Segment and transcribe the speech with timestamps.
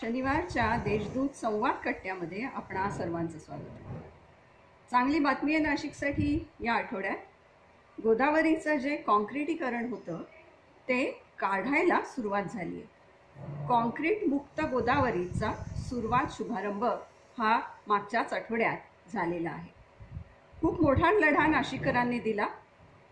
[0.00, 3.62] शनिवारच्या देशदूत संवाद कट्ट्यामध्ये आपणा सर्वांचं स्वागत.
[3.62, 4.10] आहे
[4.90, 7.16] चांगली बातमी आहे नाशिकसाठी या आठवड्यात.
[7.98, 10.22] गोदावरीचं जे कॉन्क्रिटीकरण होतं
[10.88, 11.04] ते
[11.38, 15.52] काढायला सुरुवात झाली आहे कॉन्क्रीट मुक्त गोदावरीचा
[15.88, 16.84] सुरुवात शुभारंभ
[17.38, 19.72] हा मागच्याच आठवड्यात झालेला आहे.
[20.60, 22.46] खूप मोठा लढा नाशिककरांनी दिला.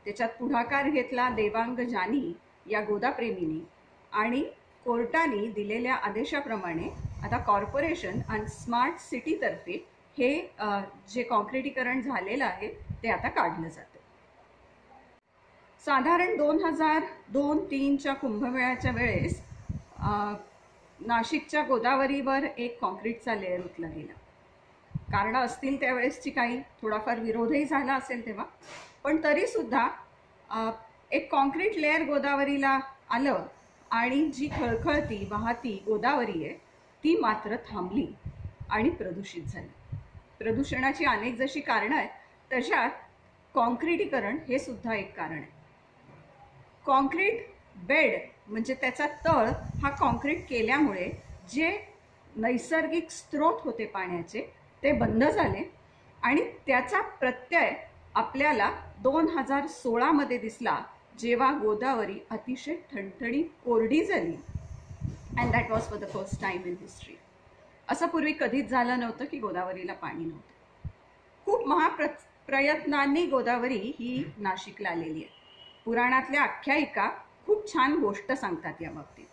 [0.05, 2.33] त्याच्यात पुढाकार घेतला देवांग जानी
[2.67, 3.61] या गोदाप्रेमींनी
[4.13, 4.45] आणि
[4.87, 6.89] कोर्टाने दिलेल्या आदेशाप्रमाणे
[7.25, 9.85] आता कॉर्पोरेशन आणि स्मार्ट सिटीतर्फे
[10.17, 10.31] हे
[11.09, 12.69] जे कॉन्क्रिटीकरण झालेलं आहे
[13.03, 13.95] ते आता काढलं जातं
[15.83, 19.41] साधारण दोन हजार दोन तीनच्या कुंभमेळ्याच्या वेळेस
[20.99, 24.13] नाशिकच्या गोदावरीवर एक कॉन्क्रीटचा लेअर उतला गेला.
[25.13, 28.45] कारणं असतील त्यावेळेसची काही थोडाफार विरोधही झाला असेल तेव्हा.
[29.05, 29.87] पण तरीसुद्धा
[31.11, 32.79] एक कॉन्क्रीट लेअर गोदावरीला
[33.11, 33.45] आलं
[33.97, 36.55] आणि जी खळखळती वाहती गोदावरी आहे
[37.05, 38.07] ती मात्र थांबली
[38.71, 39.69] आणि प्रदूषित झाली.
[40.39, 42.91] प्रदूषणाची अनेक जशी कारणं आहेत तशात
[43.55, 45.55] कॉन्क्रिटीकरण हे सुद्धा एक कारण आहे.
[46.87, 49.49] कॉन्क्रीट बेड म्हणजे त्याचा तळ
[49.83, 51.11] हा कॉन्क्रीट केल्यामुळे
[51.53, 51.71] जे
[52.37, 54.41] नैसर्गिक स्रोत होते पाण्याचे
[54.83, 55.63] ते बंद झाले
[56.23, 57.71] आणि त्याचा प्रत्यय
[58.15, 60.79] आपल्याला दोन हजार सोळामध्ये दिसला
[61.19, 64.37] जेव्हा गोदावरी अतिशय ठणठणी कोरडी झाली.
[65.39, 67.15] And that was for the first time in history
[67.89, 70.89] असं पूर्वी कधीच झालं नव्हतं की गोदावरीला पाणी नव्हतं.
[71.45, 72.07] खूप महाप्र
[72.47, 75.35] प्रयत्नांनी गोदावरी ही नाशिकला आलेली आहे.
[75.85, 77.09] पुराणातल्या आख्यायिका
[77.47, 79.27] खूप छान गोष्ट सांगतात या बाबतीत.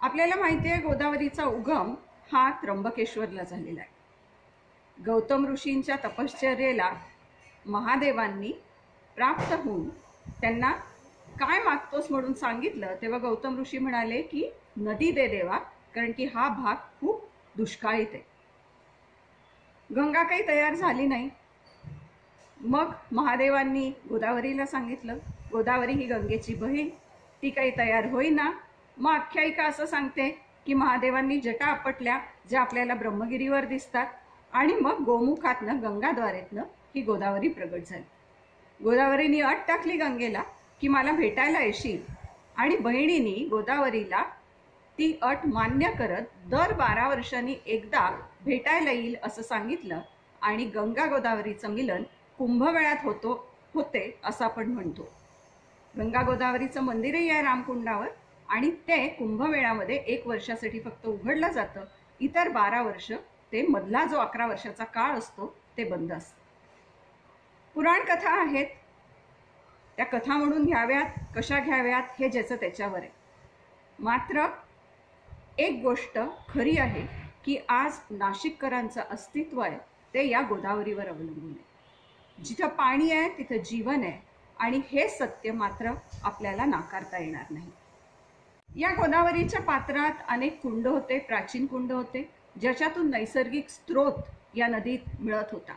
[0.00, 1.94] आपल्याला माहिती आहे गोदावरीचा उगम
[2.32, 3.90] हा त्र्यंबकेश्वरला झालेला आहे.
[5.04, 6.92] गौतम ऋषींच्या तपश्चर्येला
[7.66, 8.52] महादेवांनी
[9.16, 9.88] प्राप्त होऊन
[10.40, 10.72] त्यांना
[11.42, 15.58] काय मागतोस म्हणून सांगितलं तेव्हा गौतम ऋषी म्हणाले की नदी दे देवा
[15.94, 17.24] कारण की हा भाग खूप
[17.56, 18.22] दुष्काळीत आहे.
[19.96, 21.28] गंगा काही तयार झाली नाही.
[22.60, 25.18] मग महादेवांनी गोदावरीला सांगितलं
[25.52, 26.88] गोदावरी ही गंगेची बहीण
[27.42, 28.50] ती काही तयार होईना.
[28.96, 30.28] मग आख्यायिका असं सांगते
[30.66, 32.18] की महादेवांनी जटा आपटल्या
[32.48, 34.06] ज्या आपल्याला ब्रह्मगिरीवर दिसतात
[34.52, 36.62] आणि मग गोमुखातनं गंगाद्वारेतनं
[36.94, 38.04] ही गोदावरी प्रगट झाली.
[38.80, 40.42] गोदावरीने अट टाकली गंगेला
[40.82, 42.00] की मला भेटायला येशील.
[42.56, 44.22] आणि बहिणीनी गोदावरीला
[44.98, 48.08] ती अट मान्य करत दर बारा वर्षांनी एकदा
[48.44, 50.00] भेटायला येईल असं सांगितलं
[50.42, 52.02] आणि गंगा गोदावरीचं मिलन
[52.38, 53.32] कुंभमेळ्यात होतो
[53.74, 55.08] होते असं आपण म्हणतो.
[55.98, 58.08] गंगा गोदावरीचं मंदिरही आहे रामकुंडावर
[58.48, 61.84] आणि ते कुंभमेळ्यामध्ये एक वर्षासाठी फक्त उघडलं जातं.
[62.20, 63.10] इतर बारा वर्ष
[63.52, 66.40] ते मधला जो अकरा वर्षाचा काळ असतो ते बंद असतं.
[67.74, 68.66] पुराण कथा आहेत
[69.96, 73.10] त्या कथा म्हणून घ्याव्यात कशा घ्याव्यात हे ज्याचं त्याच्यावर आहे.
[73.98, 74.46] मात्र
[75.58, 77.06] एक गोष्ट खरी आहे
[77.44, 79.78] की आज नाशिककरांचं अस्तित्व आहे
[80.14, 82.44] ते या गोदावरीवर अवलंबून आहे.
[82.44, 84.20] जिथं पाणी आहे तिथं जीवन आहे
[84.56, 85.90] आणि हे सत्य मात्र
[86.24, 87.70] आपल्याला नाकारता येणार नाही.
[88.80, 92.28] या गोदावरीच्या पात्रात अनेक कुंड होते प्राचीन कुंड होते
[92.60, 94.12] ज्याच्यातून नैसर्गिक स्रोत
[94.54, 95.74] या नदीत मिळत होता.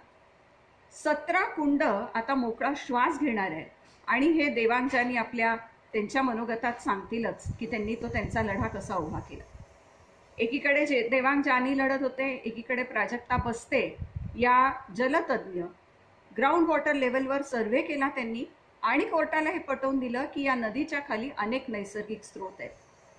[0.93, 3.65] सतरा कुंड आता मोकळा श्वास घेणार आहेत.
[4.07, 5.55] आणि हे देवांच्यानी आपल्या
[5.93, 9.43] त्यांच्या मनोगतात सांगतीलच की त्यांनी तो त्यांचा लढा कसा उभा केला.
[10.37, 13.97] एकीकडे जे देवांग जानी लढत होते एकीकडे प्राजक्ता बसते
[14.35, 15.63] या जलतज्ञ
[16.37, 18.43] ग्राउंड वॉटर लेवलवर सर्व्हे केला त्यांनी
[18.81, 22.71] आणि कोर्टाला हे पटवून दिलं की या नदीच्या खाली अनेक नैसर्गिक स्रोत आहेत.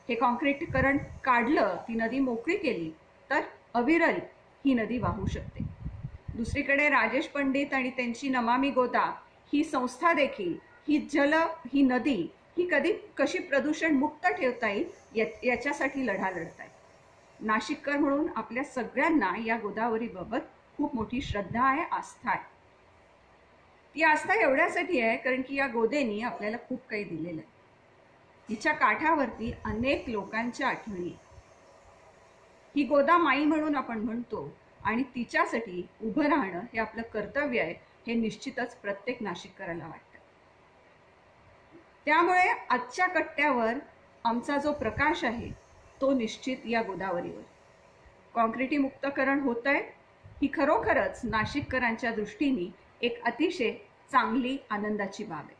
[0.08, 2.90] हे कॉन्क्रीटीकरण काढलं ती नदी मोकळी केली
[3.30, 3.40] तर
[3.74, 4.18] अविरल
[4.64, 5.64] ही नदी वाहू शकते.
[6.34, 9.10] दुसरीकडे राजेश पंडित आणि त्यांची नमामी गोदा
[9.52, 10.54] ही संस्था देखील
[10.88, 11.34] ही जल
[11.74, 12.20] ही नदी
[12.58, 16.62] ही कधी कशी प्रदूषण मुक्त ठेवता येईल याच्यासाठी लढा लढत
[17.40, 20.40] नाशिककर म्हणून आपल्या सगळ्यांना या गोदावरीबाबत
[20.76, 22.42] खूप मोठी श्रद्धा आहे आस्था आहे.
[23.94, 27.54] ती आस्था एवढ्यासाठी आहे कारण की या गोदेनी आपल्याला खूप काही दिलेलं आहे.
[28.48, 31.12] हिच्या काठावरती अनेक लोकांच्या आठवणी
[32.74, 34.48] ही गोदा माई म्हणून आपण म्हणतो
[34.84, 37.74] आणि तिच्यासाठी उभं राहणं हे आपलं कर्तव्य आहे
[38.06, 40.15] हे निश्चितच प्रत्येक नाशिककराला वाटतं.
[42.06, 43.78] त्यामुळे आजच्या कट्ट्यावर
[44.24, 45.50] आमचा जो प्रकाश आहे
[46.00, 47.42] तो निश्चित या गोदावरीवर.
[48.34, 49.80] कॉन्क्रिटी मुक्तकरण होत आहे
[50.42, 52.70] ही खरोखरच नाशिककरांच्या दृष्टीने
[53.02, 53.70] एक अतिशय
[54.12, 55.54] चांगली आनंदाची बाब आहे.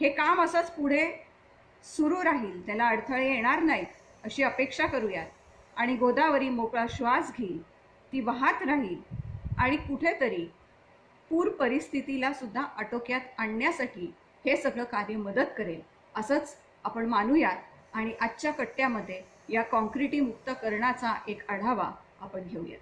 [0.00, 1.06] हे काम असंच पुढे
[1.84, 5.26] सुरू राहील त्याला अडथळे येणार नाहीत अशी अपेक्षा करूयात.
[5.76, 7.62] आणि गोदावरी मोकळा श्वास घेईल
[8.12, 9.00] ती वाहत राहील
[9.58, 10.44] आणि कुठेतरी
[11.30, 14.12] पूर परिस्थितीला सुद्धा आटोक्यात आणण्यासाठी
[14.44, 15.80] हे सगळं कार्य मदत करेल
[16.14, 21.90] असंच आपण मानूयात आणि आजच्या कट्ट्यामध्ये या कॉन्क्रिटी मुक्तकरणाचा एक आढावा
[22.20, 22.78] आपण घेऊयात.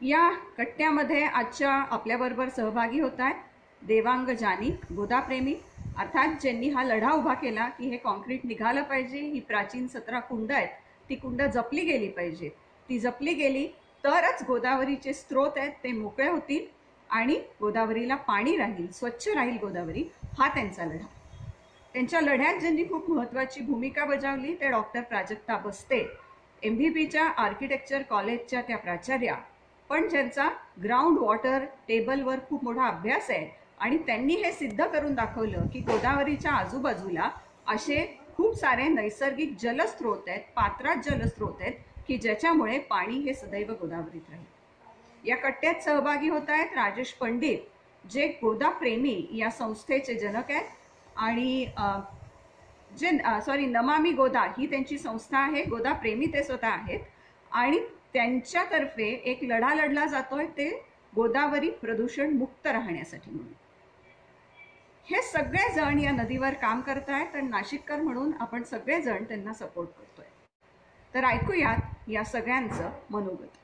[0.00, 0.28] या
[0.58, 3.34] कट्ट्यामध्ये आजच्या आपल्याबरोबर सहभागी होत आहेत
[3.82, 5.54] देवांग जानी गोदाप्रेमी.
[5.98, 10.52] अर्थात ज्यांनी हा लढा उभा केला की हे कॉन्क्रीट निघालं पाहिजे ही प्राचीन सतरा कुंड
[10.52, 10.68] आहेत
[11.10, 12.48] ती कुंड जपली गेली पाहिजे.
[12.88, 13.66] ती जपली गेली
[14.04, 16.66] तरच गोदावरीचे स्रोत आहेत ते मोकळे होतील
[17.10, 20.04] आणि गोदावरीला पाणी राहील स्वच्छ राहील गोदावरी.
[20.38, 21.06] हा त्यांचा लढा.
[21.94, 25.98] त्यांच्या लढ्यात ज्यांनी खूप महत्त्वाची भूमिका बजावली ते डॉक्टर प्राजक्ता बस्ते
[26.62, 29.34] एम व्ही पीच्या आर्किटेक्चर कॉलेजच्या त्या प्राचार्या
[29.90, 30.48] पण ज्यांचा
[30.82, 33.48] ग्राउंड वॉटर टेबलवर खूप मोठा अभ्यास आहे
[33.78, 37.30] आणि त्यांनी हे सिद्ध करून दाखवलं की गोदावरीच्या आजूबाजूला
[37.66, 38.04] असे
[38.36, 41.72] खूप सारे नैसर्गिक जलस्रोत आहेत पात्रात जलस्रोत आहेत
[42.08, 44.44] की ज्याच्यामुळे पाणी हे सदैव गोदावरीत राहील.
[45.24, 47.58] या कट्ट्यात सहभागी होत आहेत राजेश पंडित
[48.10, 51.66] जे गोदा प्रेमी या संस्थेचे जनक आहेत आणि
[52.98, 53.10] जे
[53.46, 57.00] सॉरी नमामी गोदा ही त्यांची संस्था आहे गोदा प्रेमी ते स्वतः आहेत
[57.52, 57.78] आणि
[58.12, 60.68] त्यांच्यातर्फे एक लढा लढला जातोय ते
[61.12, 63.52] गोदावरी प्रदूषण मुक्त राहण्यासाठी म्हणून.
[65.06, 70.24] हे सगळेजण या नदीवर काम करत आहेत आणि नाशिककर म्हणून आपण सगळेजण त्यांना सपोर्ट करतोय.
[71.14, 73.58] तर ऐकूयात या सगळ्यांचं मनोगत.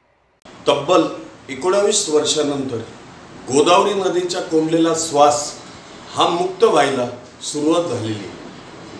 [0.68, 1.06] तब्बल
[1.52, 2.82] एकोणावीस वर्षानंतर
[3.48, 5.52] गोदावरी नदीच्या कोंबलेला श्वास
[6.14, 7.06] हा मुक्त व्हायला
[7.42, 8.28] सुरुवात झालेली.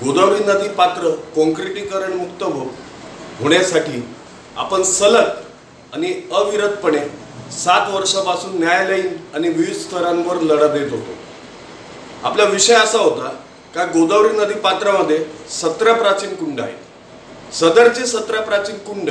[0.05, 2.65] गोदावरी नदी पात्र कॉन्क्रिटीकरण मुक्त हो
[3.41, 4.03] होण्यासाठी
[4.56, 5.29] आपण सलग
[5.94, 7.00] आणि अविरतपणे
[7.53, 11.17] सात वर्षापासून न्यायालयीन आणि विविध स्तरांवर लढा देत होतो.
[12.23, 13.29] आपला विषय असा होता
[13.75, 17.55] का गोदावरी नदी पात्रामध्ये सतरा प्राचीन कुंड आहेत.
[17.55, 19.11] सदरचे सतरा प्राचीन कुंड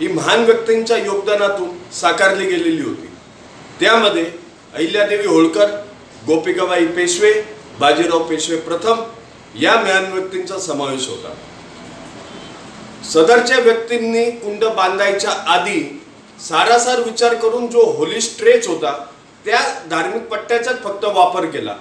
[0.00, 3.08] ही महान व्यक्तींच्या योगदानातून साकारली गेलेली होती.
[3.80, 4.43] त्यामध्ये
[4.74, 5.70] अहिल्यादेवी होळकर
[6.26, 7.32] गोपिकाबाई पेशवे
[7.80, 9.02] बाजीराव पेशवे प्रथम
[9.60, 11.34] या ज्ञान व्यक्तींचा समावेश होता.
[13.10, 15.80] सदरच्या व्यक्तींनी कुंड बांधायच्या आधी
[16.48, 18.92] सारासार विचार करून जो होली स्ट्रेच होता
[19.44, 19.60] त्या
[19.90, 21.74] धार्मिक पट्ट्याचाच फक्त वापर केला.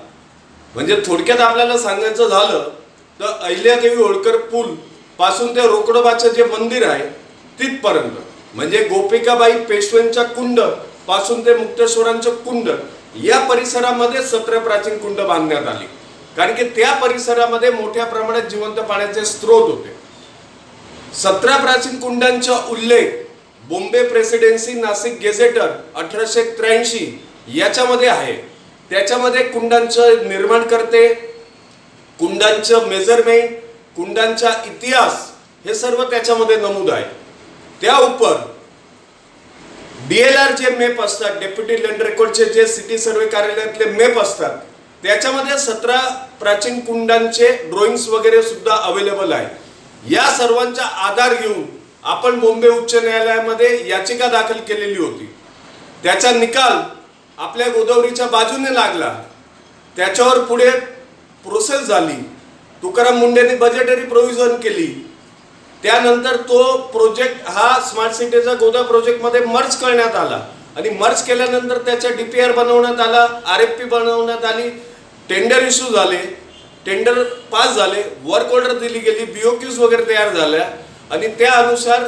[0.73, 2.69] म्हणजे थोडक्यात आपल्याला सांगायचं झालं
[3.19, 4.73] तर अहिल्यादेवी होळकर पूल
[5.19, 7.07] पासून ते रोकडोबाचं जे मंदिर आहे
[7.59, 8.17] तिथपर्यंत.
[8.55, 10.59] म्हणजे गोपिकाबाई पेशव्यांच्या कुंड
[11.07, 12.69] पासून ते मुक्तेश्वरांचं कुंड
[13.23, 15.85] या परिसरामध्ये सत्र प्राचीन कुंड बांधण्यात आली.
[16.37, 19.95] कारण की त्या परिसरामध्ये मोठ्या प्रमाणात जिवंत पाण्याचे स्रोत होते.
[21.13, 23.11] सतरा प्राचीन कुंडांचा उल्लेख
[23.69, 27.05] बॉम्बे प्रेसिडेन्सी नाशिक गेझेटर अठराशे त्र्याऐंशी
[27.55, 28.33] याच्यामध्ये आहे.
[28.89, 31.07] त्याच्यामध्ये कुंडांचं निर्माण करते
[32.19, 33.51] कुंडांचं मेजरमेंट
[33.95, 35.29] कुंडांचा इतिहास
[35.65, 37.05] हे सर्व त्याच्यामध्ये नमूद आहे.
[37.81, 38.35] त्या उपर
[40.07, 44.57] डी एल आर जे मेप असतात डेप्युटी लँड रेकॉर्डचे जे सिटी सर्वे कार्यालयातले मेप असतात
[45.03, 45.99] त्याच्यामध्ये सतरा
[46.39, 49.47] प्राचीन कुंडांचे ड्रॉइंग्स वगैरे सुद्धा अवेलेबल आहे.
[50.09, 51.63] या सर्वांचा आधार घेऊन
[52.03, 55.33] आपण मुंबई उच्च न्यायालयामध्ये याचिका दाखल केलेली होती.
[56.03, 56.77] त्याचा निकाल
[57.37, 59.13] आपल्या गोदावरीच्या बाजूने लागला.
[59.95, 60.69] त्याच्यावर पुढे
[61.45, 62.21] प्रोसेस झाली.
[62.83, 65.12] तुकाराम मुंडेंनी बजेटरी प्रोव्हिजन केली.
[65.83, 70.39] त्यानंतर तो प्रोजेक्ट हा स्मार्ट सिटीचा गोदा प्रोजेक्टमध्ये मर्ज करण्यात आला.
[70.77, 74.69] आणि मर्ज केल्यानंतर त्याचा डी पी आर बनवण्यात आला आर एफ पी बनवण्यात आली
[75.29, 76.17] टेंडर इश्यू झाले
[76.85, 77.21] टेंडर
[77.51, 80.65] पास झाले वर्क ऑर्डर दिली गेली बी ओ क्यूज वगैरे तयार झाल्या.
[81.11, 82.03] आणि त्यानुसार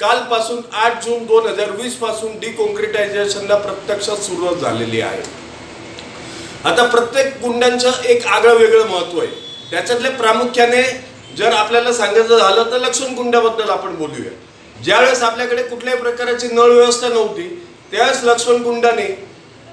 [0.00, 5.22] कालपासून आठ जून दोन हजार वीसपासून डी कॉन्क्रिटायझेशनला प्रत्यक्षात सुरुवात झालेली आहे.
[6.64, 9.30] आता प्रत्येक कुंडांचं एक आगळं वेगळं महत्त्व आहे.
[9.70, 10.82] त्याच्यातले प्रामुख्याने
[11.38, 14.30] जर आपल्याला सांगायचं झालं तर लक्ष्मण कुंडाबद्दल आपण बोलूया.
[14.84, 19.06] ज्यावेळेस आपल्याकडे कुठल्याही प्रकारची नळ व्यवस्था नव्हती त्यावेळेस लक्ष्मण कुंडाने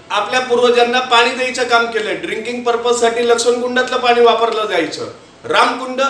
[0.09, 2.21] आपल्या पूर्वजांना पाणी द्यायचं काम केलं.
[2.21, 5.09] ड्रिंकिंग पर्पजसाठी लक्ष्मण कुंडातलं पाणी वापरलं जायचं.
[5.43, 6.01] रामकुंड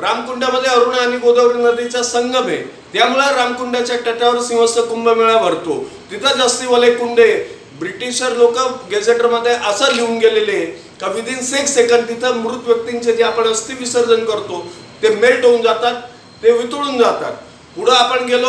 [0.00, 2.56] रामकुंडामध्ये अरुणा आणि गोदावरी नदीचा संगम आहे.
[2.92, 5.90] त्यामुळे रामकुंडाच्या तटावर सिंहस्थ कुंभमेळा भरतो.
[6.10, 7.34] तिथं जास्तीवाले कुंडे कुंड आहे.
[7.78, 8.58] ब्रिटिशर लोक
[8.90, 10.66] गेझेटरमध्ये असं लिहून गेलेले आहे.
[11.00, 14.66] का विदिन सिक्स सेकंड तिथं मृत व्यक्तींचे जे आपण अस्थि विसर्जन करतो
[15.02, 16.00] ते मेल्ट होऊन जातात
[16.42, 17.32] ते वितळून जातात.
[17.76, 18.48] पुढं आपण गेलो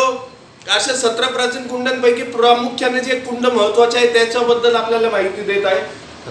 [0.70, 5.80] अशा सतरा प्राचीन कुंडांपैकी प्रामुख्याने जे कुंड महत्त्वाचे आहे त्याच्याबद्दल आपल्याला माहिती देत आहे.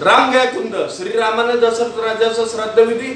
[0.00, 3.12] रामगया कुंड श्रीरामाने दशरथ राजाचा श्राद्धविधी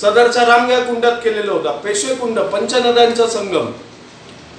[0.00, 1.70] सदरच्या रामगया कुंडात केलेला होता.
[1.70, 3.70] पेशवे कुंड पंचनद्यांचा संगम.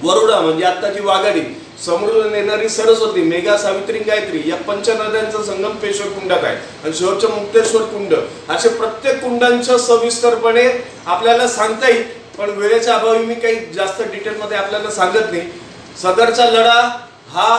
[0.02, 1.40] वरुडा म्हणजे आत्ताची वाघाडी.
[1.84, 6.56] समृद्ध नेणारी सरस्वती मेघा सावित्री गायत्री या पंचनद्यांचा संगम पेशवे कुंडात आहे.
[6.84, 8.14] आणि शेवटचं मुक्तेश्वर कुंड.
[8.48, 10.64] असे प्रत्येक कुंडांच्या सविस्तरपणे
[11.06, 12.04] आपल्याला सांगता येईल
[12.38, 15.42] पण वेळेच्या अभावी मी काही जास्त डिटेलमध्ये आपल्याला सांगत नाही.
[16.02, 16.80] सदरचा लढा
[17.30, 17.56] हा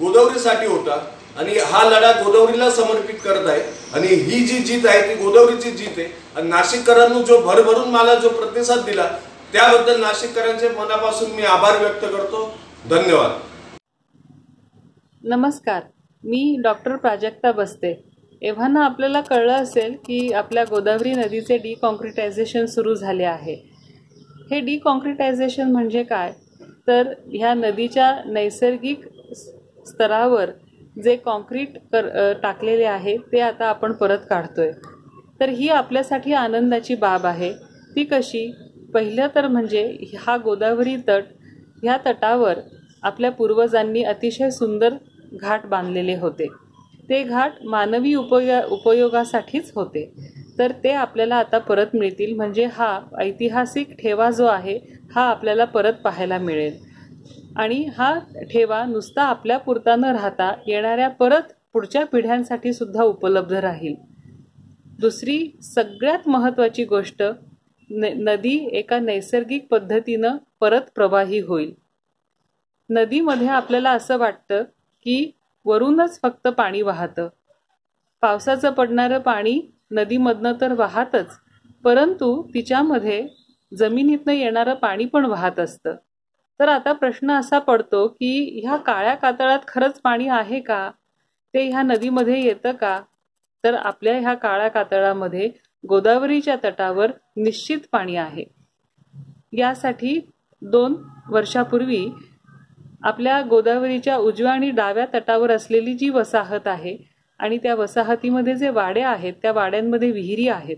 [0.00, 0.98] गोदावरीसाठी होता
[1.38, 3.60] आणि हा लढा गोदावरीला समर्पित करत आहे.
[3.94, 6.06] आणि ही जी जीत आहे ती गोदावरीची जीत आहे.
[6.36, 9.06] आणि नाशिककरांनी जो भरभरून मला जो प्रतिसाद दिला
[9.52, 12.54] त्याबद्दल नाशिककरांचे मनापासून मी आभार व्यक्त करतो.
[12.90, 13.30] धन्यवाद.
[15.24, 15.82] नमस्कार
[16.24, 17.92] मी डॉक्टर प्राजक्ता बसते.
[18.42, 23.54] एव्हाना आपल्याला कळलं असेल की आपल्या गोदावरी नदीचे डिकॉन्क्रिटायझेशन सुरू झाले आहे.
[24.50, 26.32] हे डिकॉन्क्रिटायझेशन म्हणजे काय?
[26.86, 29.06] तर ह्या नदीच्या नैसर्गिक
[29.86, 30.50] स्तरावर
[31.04, 34.70] जे कॉन्क्रीट कर टाकलेले आहे ते आता आपण परत काढतोय.
[35.40, 37.52] तर ही आपल्यासाठी आनंदाची बाब आहे.
[37.96, 38.50] ती कशी?
[38.94, 39.84] पहिलं तर म्हणजे
[40.18, 41.22] हा गोदावरी तट
[41.82, 42.58] ह्या तटावर
[43.02, 44.94] आपल्या पूर्वजांनी अतिशय सुंदर
[45.32, 46.46] घाट बांधलेले होते.
[47.08, 50.12] ते घाट मानवी उपयो उपयोगासाठीच होते.
[50.58, 54.78] तर ते आपल्याला आता परत मिळतील म्हणजे हा ऐतिहासिक ठेवा जो आहे
[55.14, 56.76] हा आपल्याला परत पाहायला मिळेल.
[57.56, 58.18] आणि हा
[58.52, 63.94] ठेवा नुसता आपल्या पुरता न राहता येणाऱ्या परत पुढच्या पिढ्यांसाठी सुद्धा उपलब्ध राहील.
[65.00, 67.22] दुसरी सगळ्यात महत्त्वाची गोष्ट
[67.94, 71.74] नदी एका नैसर्गिक पद्धतीनं परत प्रवाही होईल.
[72.90, 74.62] नदीमध्ये आपल्याला असं वाटतं
[75.04, 75.30] की
[75.64, 77.28] वरूनच फक्त पाणी वाहतं.
[78.20, 81.30] पावसाचं पडणारं पाणी नदीमधनं तर वाहतच
[81.84, 83.28] परंतु तिच्यामध्ये
[83.78, 85.96] जमिनीतनं येणारं पाणी पण वाहत असतं.
[86.60, 90.90] तर आता प्रश्न असा पडतो की ह्या काळ्या कातळात खरंच पाणी आहे का?
[91.54, 93.02] ते ह्या नदीमध्ये येतं का?
[93.64, 95.50] तर आपल्या ह्या काळ्या कातळामध्ये
[95.88, 98.44] गोदावरीच्या तटावर निश्चित पाणी आहे.
[99.52, 100.20] यासाठी
[100.62, 100.94] दोन
[101.28, 102.06] वर्षापूर्वी
[103.02, 106.96] आपल्या गोदावरीच्या उजव्या आणि डाव्या तटावर असलेली जी वसाहत आहे
[107.38, 110.76] आणि त्या वसाहतीमध्ये जे वाडे आहेत त्या वाड्यांमध्ये विहिरी आहेत.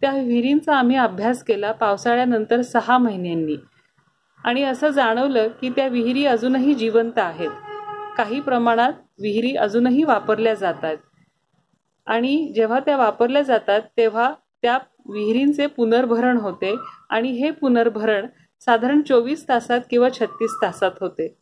[0.00, 3.56] त्या विहिरींचा आम्ही अभ्यास केला पावसाळ्यानंतर सहा महिन्यांनी.
[4.44, 7.50] आणि असं जाणवलं की त्या विहिरी अजूनही जिवंत आहेत.
[8.16, 10.96] काही प्रमाणात विहिरी अजूनही वापरल्या जातात.
[12.08, 16.74] आणि जेव्हा त्या वापरल्या जातात तेव्हा त्या विहिरींचे पुनर्भरण होते
[17.10, 18.26] आणि हे पुनर्भरण
[18.60, 21.36] साधारण चोवीस तासात किंवा छत्तीस तासात होते.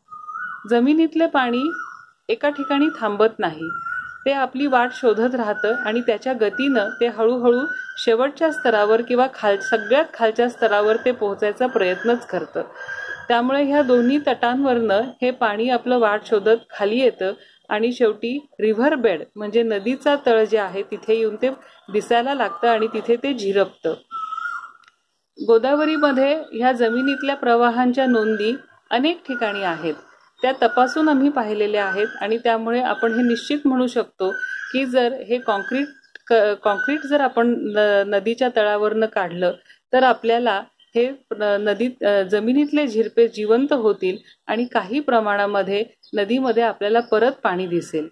[0.71, 1.63] जमिनीतले पाणी
[2.29, 3.69] एका ठिकाणी थांबत नाही.
[4.27, 7.61] ते आपली वाट शोधत राहतं आणि त्याच्या गतीनं ते हळूहळू
[7.99, 12.63] शेवटच्या स्तरावर किंवा खाल सगळ्यात खालच्या स्तरावर ते पोहोचायचा प्रयत्नच करतं.
[13.29, 17.33] त्यामुळे ह्या दोन्ही तटांवरनं हे पाणी आपलं वाट शोधत खाली येतं
[17.71, 21.51] आणि शेवटी रिव्हर बेड म्हणजे नदीचा तळ जे आहे तिथे येऊन ते
[21.93, 23.95] दिसायला लागतं आणि तिथे ते झिरपतं.
[25.39, 28.55] गोदावरीमध्ये ह्या जमिनीतल्या प्रवाहांच्या नोंदी
[28.91, 29.95] अनेक ठिकाणी आहेत.
[30.43, 34.31] त्या तपासून आम्ही पाहिलेल्या आहेत आणि त्यामुळे आपण हे निश्चित म्हणू शकतो
[34.73, 35.87] की जर हे कॉन्क्रीट
[36.27, 39.53] क कॉन्क्रीट जर आपण न नदीच्या तळावरनं काढलं
[39.93, 40.61] तर आपल्याला
[40.97, 41.09] हे
[41.61, 45.85] नदीत जमिनीतले झिरपे जिवंत होतील आणि काही प्रमाणामध्ये
[46.15, 48.09] नदीमध्ये आपल्याला परत पाणी दिसेल.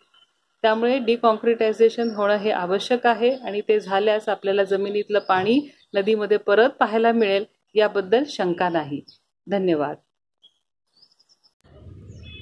[0.63, 5.59] त्यामुळे डिकॉन्क्रिटायझेशन होणं हे आवश्यक आहे आणि ते झाल्यास आपल्याला जमिनीतलं पाणी
[5.95, 9.01] नदीमध्ये परत पाहायला मिळेल याबद्दल शंका नाही.
[9.47, 9.97] धन्यवाद.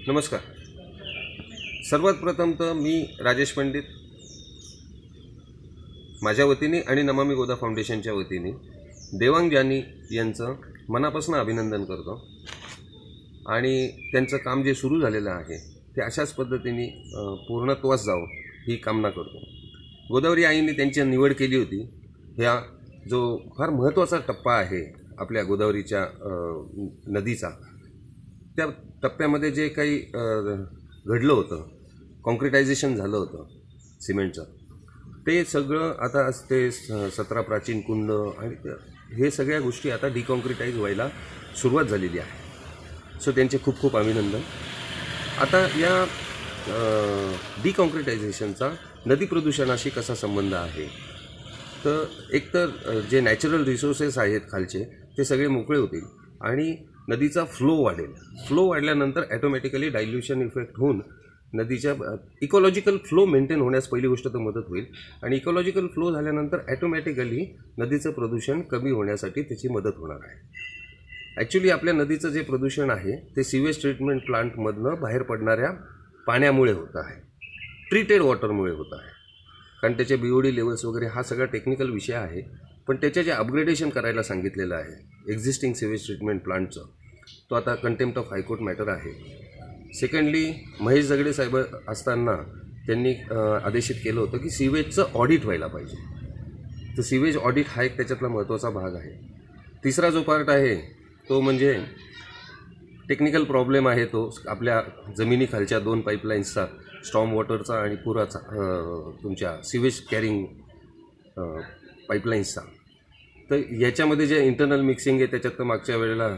[0.07, 0.41] नमस्कार.
[1.91, 3.83] सर्वात प्रथम तर मी राजेश पंडित
[6.23, 8.51] माझ्या वतीने आणि नमामी गोदा फाउंडेशनच्या वतीने
[9.13, 10.55] देवांग जानी यांचं
[10.89, 12.15] मनापासून अभिनंदन करतो.
[13.47, 15.57] आणि त्यांचं काम जे सुरू झालेलं आहे
[15.97, 16.87] ते अशाच पद्धतीने
[17.49, 18.27] पूर्णत्वास जावं
[18.69, 19.39] ही कामना करतो.
[20.09, 21.83] गोदावरी आईने त्यांची निवड केली होती.
[22.37, 22.61] ह्या
[23.11, 24.85] जो फार महत्त्वाचा टप्पा आहे
[25.19, 26.05] आपल्या गोदावरीच्या
[27.07, 27.49] नदीचा
[28.57, 28.67] त्या
[29.03, 29.99] टप्प्यामध्ये जे काही
[31.07, 31.69] घडलं होतं
[32.25, 33.47] कॉन्क्रिटायझेशन झालं होतं
[34.01, 34.45] सिमेंटचं
[35.27, 38.55] ते सगळं आता ते स- सतरा प्राचीन कुंड आणि
[39.19, 41.09] हे सगळ्या गोष्टी आता डिकॉन्क्रिटाईज व्हायला
[41.63, 43.21] सुरुवात झालेली आहे.
[43.21, 44.41] सो त्यांचे खूप खूप अभिनंदन.
[45.41, 46.05] आता या
[47.65, 48.71] डिकॉन्क्रिटायझेशनचा
[49.07, 50.87] नदी प्रदूषणाशी कसा संबंध आहे?
[51.85, 52.05] तर
[52.35, 54.85] एकतर तर जे नॅचरल रिसोर्सेस आहेत खालचे
[55.17, 56.05] ते सगळे मोकळे होतील
[56.41, 56.75] आणि
[57.09, 58.13] नदीचा फ्लो वाढेल.
[58.47, 61.01] फ्लो वाढल्यानंतर ॲटोमॅटिकली डायल्युशन इफेक्ट होऊन
[61.53, 61.95] नदीच्या
[62.43, 64.85] इकॉलॉजिकल फ्लो मेंटेन होण्यास पहिली गोष्ट तर मदत होईल.
[65.23, 67.47] आणि इकॉलॉजिकल फ्लो झाल्यानंतर ॲटोमॅटिकली
[67.79, 70.41] नदीचं प्रदूषण कमी होण्यासाठी त्याची मदत होणार आहे.
[71.37, 75.71] ॲक्च्युली आपल्या नदीचं जे प्रदूषण आहे ते सिवेज ट्रीटमेंट प्लांटमधनं बाहेर पडणाऱ्या
[76.27, 77.21] पाण्यामुळे होत आहे.
[77.91, 79.11] ट्रीटेड वॉटरमुळे होत आहे.
[79.83, 82.43] कारण त्याचे बी ओ डी लेवल्स वगैरे हा सगळा टेक्निकल विषय आहे.
[82.89, 86.87] पण त्याचे जे अपग्रेडेशन करायला सांगितलेलं आहे एक्झिस्टिंग सिवेज ट्रीटमेंट प्लांटचं
[87.51, 89.11] तो आता contempt of high court matter आहे.
[89.93, 91.57] सेकंडली महेश झगडे साहेब
[91.89, 92.37] असताना
[92.87, 93.13] त्यांनी
[93.65, 95.97] आदेशित केलं होतं की सीवेजचं ऑडिट व्हायला पाहिजे.
[96.97, 99.11] तर सीवेज ऑडिट हा एक त्याच्यातला महत्त्वाचा भाग आहे.
[99.85, 100.75] तिसरा जो पार्ट आहे
[101.29, 101.75] तो म्हणजे
[103.09, 104.29] टेक्निकल प्रॉब्लेम आहे तो.
[104.49, 104.81] आपल्या
[105.19, 106.67] जमिनीखालच्या दोन पाईपलाईन्सचा
[107.05, 108.39] स्टॉम वॉटरचा आणि पुराचा
[109.23, 110.45] तुमच्या सिवेज कॅरिंग
[112.09, 112.61] पाईपलाईन्सचा
[113.51, 116.29] तर याच्यामध्ये जे इंटरनल मिक्सिंग आहे त्याच्यात तर मागच्या वेळेला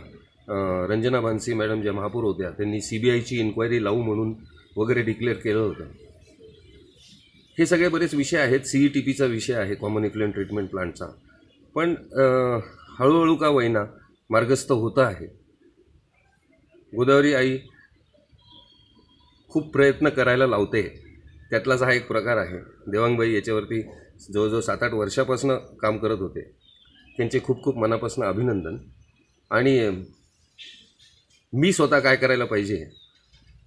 [0.49, 4.35] रंजना भानसी मॅडम ज्या महापौर होत्या त्यांनी सी बी आयची इन्क्वायरी लावू म्हणून
[4.77, 5.85] वगैरे डिक्लेअर केलं होतं.
[7.59, 11.07] हे सगळे बरेच विषय आहेत सी ई टी पीचा विषय आहे कॉमन इफ्लुएंट ट्रीटमेंट प्लांटचा
[11.75, 11.95] पण
[12.99, 13.85] हळूहळू का वैना
[14.31, 15.27] मार्गस्थ होतं आहे.
[16.93, 17.57] गोदावरी आई
[19.51, 20.83] खूप प्रयत्न करायला लावते.
[21.51, 22.59] त्यातलाच हा एक प्रकार आहे.
[22.91, 23.81] देवांगबाई याच्यावरती
[24.33, 26.43] जवळजवळ सात आठ वर्षापासून काम करत होते.
[27.19, 28.77] त्यांचे खूप खूप मनापासून अभिनंदन.
[29.51, 29.79] आणि
[31.55, 32.85] मी स्वतः काय करायला पाहिजे?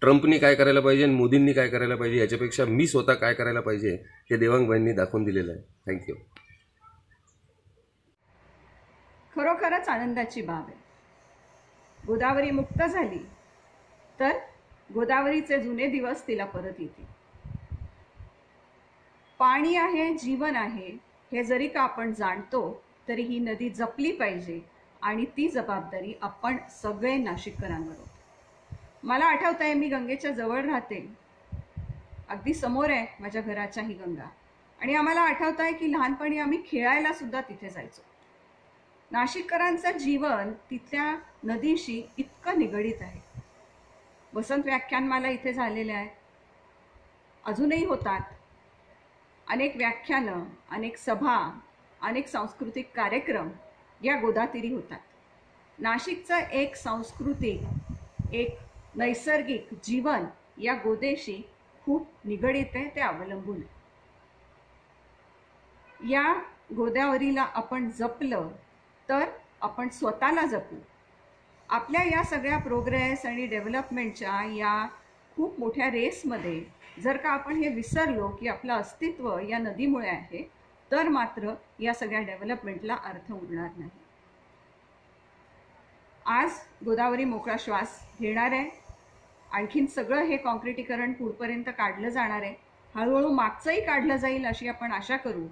[0.01, 3.93] ट्रम्पनी काय करायला पाहिजे आणि मोदींनी काय करायला पाहिजे याच्यापेक्षा मी स्वतः काय करायला पाहिजे
[4.31, 5.61] हे देवांगबाईंनी दाखवून दिलेलं आहे.
[5.87, 6.15] थँक्यू
[9.35, 10.75] खरोखरच आनंदाची बाब आहे.
[11.99, 13.25] गोदावरी मुक्त झाली
[14.19, 14.37] तर
[14.89, 17.05] गोदावरीचे जुने दिवस तिला परत येतील.
[19.39, 20.87] पाणी आहे जीवन आहे
[21.31, 22.61] हे जरी का आपण जाणतो
[23.07, 24.59] तरी ही नदी जपली पाहिजे
[25.01, 28.09] आणि ती जबाबदारी आपण सगळे नाशिककरांवर होतो.
[29.03, 31.15] मला आठवत आहे मी गंगेच्या जवळ राहते.
[32.29, 34.29] अगदी समोर आहे माझ्या घराच्या ही गंगा.
[34.81, 38.01] आणि आम्हाला आठवत आहे की लहानपणी आम्ही खेळायला सुद्धा तिथे जायचो.
[39.11, 43.21] नाशिककरांचं जीवन तिथल्या नदीशी इतकं निगडीत आहे.
[44.33, 46.09] वसंत व्याख्यानमाला इथे झालेले आहे.
[47.45, 48.21] अजूनही होतात.
[49.47, 51.59] अनेक व्याख्यानं अनेक सभा
[52.01, 53.49] अनेक सांस्कृतिक कार्यक्रम
[54.03, 54.99] या गोदातीरी होतात.
[55.79, 58.57] नाशिकचं एक सांस्कृतिक एक
[58.95, 60.25] नैसर्गिक जीवन
[60.57, 61.41] या गोदेशी
[61.85, 63.61] खूप निगडीत आहे ते अवलंबून
[65.99, 66.33] या
[66.75, 68.47] गोदावरीला आपण जपलं
[69.09, 69.23] तर
[69.61, 70.75] आपण स्वतःला जपू.
[71.69, 74.87] आपल्या या सगळ्या प्रोग्रेस आणि डेव्हलपमेंटच्या या
[75.35, 76.61] खूप मोठ्या रेसमध्ये
[77.01, 80.56] जर का आपण हे विसरलो की आपलं अस्तित्व या नदीमुळे आहे
[80.91, 83.89] तर मात्र या सगळ्या डेव्हलपमेंटला अर्थ उरणार नाही.
[86.25, 86.51] आज
[86.85, 88.69] गोदावरी मोकळा श्वास घेणार आहे.
[89.51, 92.53] आणखीन सगळं हे कॉन्क्रिटीकरण पुढपर्यंत काढलं जाणार आहे.
[92.95, 95.47] हळूहळू मागचंही काढलं जाईल अशी आपण आशा करू.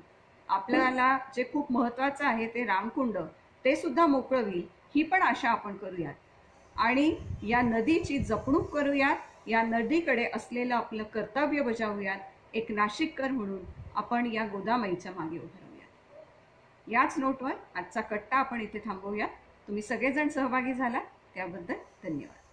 [0.49, 3.17] आपल्याला जे खूप महत्त्वाचं आहे ते रामकुंड
[3.65, 6.13] ते सुद्धा मोकळं होईल ही पण आशा आपण करूयात.
[6.77, 9.15] आणि या नदीची जपणूक करूयात.
[9.47, 12.19] या नदीकडे असलेलं आपलं कर्तव्य बजावूयात.
[12.53, 13.59] एक नाशिककर म्हणून
[13.95, 15.65] आपण या गोदामाईच्या मागे उभं
[16.87, 19.27] याच नोटवर आजचा कट्टा आपण इथे थांबवूया.
[19.67, 20.99] तुम्ही सगळेजण सहभागी झाला
[21.35, 22.44] त्याबद्दल धन्यवाद.